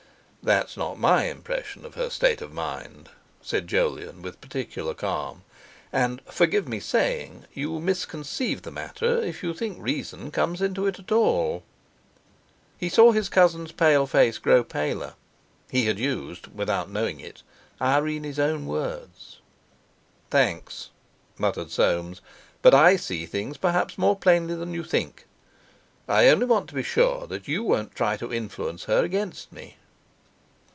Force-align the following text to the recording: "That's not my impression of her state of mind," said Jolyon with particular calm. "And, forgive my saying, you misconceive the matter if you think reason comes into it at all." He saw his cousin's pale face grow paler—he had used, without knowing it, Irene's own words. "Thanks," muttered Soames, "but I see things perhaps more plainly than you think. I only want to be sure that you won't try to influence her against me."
"That's 0.43 0.75
not 0.75 0.97
my 0.97 1.25
impression 1.25 1.85
of 1.85 1.93
her 1.93 2.09
state 2.09 2.41
of 2.41 2.51
mind," 2.51 3.09
said 3.43 3.67
Jolyon 3.67 4.23
with 4.23 4.41
particular 4.41 4.95
calm. 4.95 5.43
"And, 5.93 6.19
forgive 6.25 6.67
my 6.67 6.79
saying, 6.79 7.45
you 7.53 7.79
misconceive 7.79 8.63
the 8.63 8.71
matter 8.71 9.21
if 9.21 9.43
you 9.43 9.53
think 9.53 9.77
reason 9.79 10.31
comes 10.31 10.59
into 10.59 10.87
it 10.87 10.97
at 10.97 11.11
all." 11.11 11.61
He 12.79 12.89
saw 12.89 13.11
his 13.11 13.29
cousin's 13.29 13.71
pale 13.71 14.07
face 14.07 14.39
grow 14.39 14.63
paler—he 14.63 15.85
had 15.85 15.99
used, 15.99 16.47
without 16.47 16.89
knowing 16.89 17.19
it, 17.19 17.43
Irene's 17.79 18.39
own 18.39 18.65
words. 18.65 19.41
"Thanks," 20.31 20.89
muttered 21.37 21.69
Soames, 21.69 22.19
"but 22.63 22.73
I 22.73 22.95
see 22.95 23.27
things 23.27 23.57
perhaps 23.57 23.95
more 23.95 24.15
plainly 24.15 24.55
than 24.55 24.73
you 24.73 24.83
think. 24.83 25.27
I 26.07 26.29
only 26.29 26.47
want 26.47 26.67
to 26.69 26.75
be 26.75 26.81
sure 26.81 27.27
that 27.27 27.47
you 27.47 27.61
won't 27.63 27.93
try 27.93 28.17
to 28.17 28.33
influence 28.33 28.85
her 28.85 29.03
against 29.03 29.51
me." 29.51 29.77